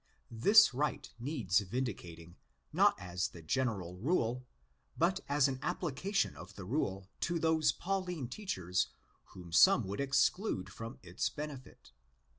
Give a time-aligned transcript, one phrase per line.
[0.31, 2.35] This right needs vindicating,
[2.73, 4.47] not as the general rule,
[4.97, 8.87] but as an application of the rule to those Pauline teachers
[9.25, 11.91] whom some would exclude from its benefit.